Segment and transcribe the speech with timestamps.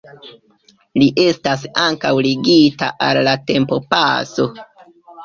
[1.01, 4.49] Li estas ankaŭ ligita al la tempopaso.